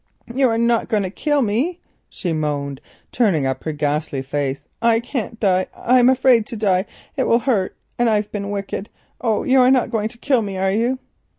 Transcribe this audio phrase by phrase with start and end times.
[0.33, 4.65] "You are not going to kill me?" she moaned, turning up her ghastly face.
[4.81, 5.67] "I can't die.
[5.77, 6.87] I'm afraid to die.
[7.15, 8.89] It will hurt, and I've been wicked.
[9.23, 10.97] Oh, you are not going to kill me, are you?"